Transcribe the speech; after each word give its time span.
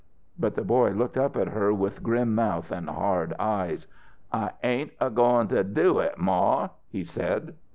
But 0.39 0.55
the 0.55 0.63
boy 0.63 0.89
looked 0.93 1.15
up 1.15 1.37
at 1.37 1.49
her 1.49 1.71
with 1.71 2.01
grim 2.01 2.33
mouth 2.33 2.71
and 2.71 2.89
hard 2.89 3.35
eyes. 3.37 3.85
"I 4.31 4.49
ain't 4.63 4.93
a 4.99 5.11
goin' 5.11 5.47
to 5.49 5.63
do 5.63 5.99
it, 5.99 6.17
Ma!" 6.17 6.69
he 6.89 7.03
said. 7.03 7.53